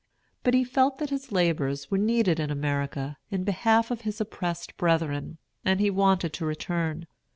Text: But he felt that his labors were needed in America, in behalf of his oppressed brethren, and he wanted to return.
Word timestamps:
But 0.41 0.55
he 0.55 0.63
felt 0.63 0.97
that 0.97 1.11
his 1.11 1.31
labors 1.31 1.91
were 1.91 1.97
needed 1.99 2.39
in 2.39 2.49
America, 2.49 3.17
in 3.29 3.43
behalf 3.43 3.91
of 3.91 4.01
his 4.01 4.19
oppressed 4.19 4.75
brethren, 4.75 5.37
and 5.63 5.79
he 5.79 5.91
wanted 5.91 6.33
to 6.33 6.43
return. 6.47 7.05